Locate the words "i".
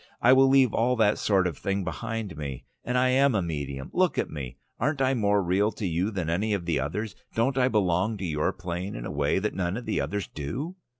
0.19-0.33, 2.97-3.09, 4.99-5.13, 7.55-7.67